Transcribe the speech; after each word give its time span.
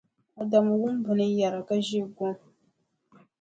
Adamu 0.41 0.73
wum 0.81 0.95
bɛ 1.05 1.11
ni 1.17 1.25
yɛra 1.37 1.59
ka 1.67 1.75
ʒeei 1.87 2.07
gom. 2.15 2.35